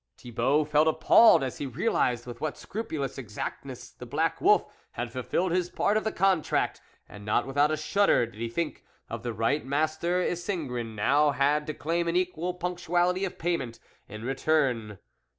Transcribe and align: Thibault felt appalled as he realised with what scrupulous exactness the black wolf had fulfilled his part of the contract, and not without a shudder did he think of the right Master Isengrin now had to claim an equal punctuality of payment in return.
Thibault 0.17 0.65
felt 0.65 0.87
appalled 0.87 1.43
as 1.43 1.59
he 1.59 1.67
realised 1.67 2.25
with 2.25 2.41
what 2.41 2.57
scrupulous 2.57 3.19
exactness 3.19 3.91
the 3.91 4.07
black 4.07 4.41
wolf 4.41 4.65
had 4.93 5.11
fulfilled 5.13 5.51
his 5.51 5.69
part 5.69 5.95
of 5.95 6.03
the 6.03 6.11
contract, 6.11 6.81
and 7.07 7.23
not 7.23 7.45
without 7.45 7.69
a 7.69 7.77
shudder 7.77 8.25
did 8.25 8.41
he 8.41 8.49
think 8.49 8.83
of 9.11 9.21
the 9.21 9.31
right 9.31 9.63
Master 9.63 10.19
Isengrin 10.19 10.95
now 10.95 11.29
had 11.29 11.67
to 11.67 11.75
claim 11.75 12.07
an 12.07 12.15
equal 12.15 12.55
punctuality 12.55 13.25
of 13.25 13.37
payment 13.37 13.77
in 14.09 14.25
return. 14.25 14.97